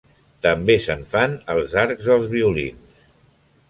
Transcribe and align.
També 0.45 0.77
se'n 0.85 1.03
fan 1.13 1.37
els 1.57 1.79
arcs 1.85 2.11
dels 2.11 2.29
violins. 2.37 3.09